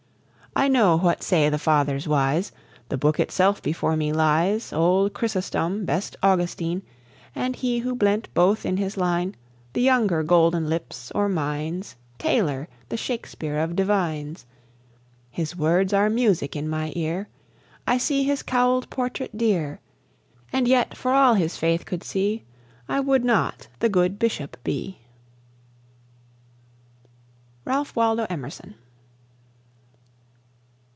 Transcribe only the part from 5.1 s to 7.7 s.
Chrysostom, best Augustine, And